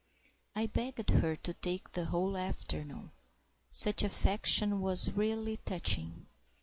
I 0.55 0.65
begged 0.65 1.11
her 1.11 1.35
to 1.35 1.53
take 1.53 1.91
the 1.91 2.05
whole 2.05 2.35
afternoon; 2.35 3.11
such 3.69 4.03
affection 4.03 4.81
was 4.81 5.13
really 5.13 5.57
touching. 5.57 6.25